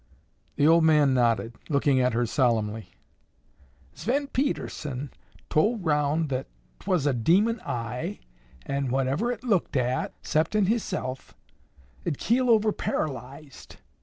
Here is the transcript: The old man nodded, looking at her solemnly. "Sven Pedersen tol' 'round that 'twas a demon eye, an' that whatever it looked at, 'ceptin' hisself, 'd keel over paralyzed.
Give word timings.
The 0.55 0.67
old 0.67 0.83
man 0.83 1.13
nodded, 1.13 1.53
looking 1.69 1.99
at 2.01 2.13
her 2.15 2.25
solemnly. 2.25 2.89
"Sven 3.93 4.25
Pedersen 4.25 5.11
tol' 5.47 5.77
'round 5.77 6.29
that 6.29 6.47
'twas 6.79 7.05
a 7.05 7.13
demon 7.13 7.61
eye, 7.63 8.17
an' 8.65 8.85
that 8.85 8.91
whatever 8.93 9.31
it 9.31 9.43
looked 9.43 9.77
at, 9.77 10.15
'ceptin' 10.23 10.65
hisself, 10.65 11.35
'd 12.03 12.17
keel 12.17 12.49
over 12.49 12.71
paralyzed. 12.71 13.75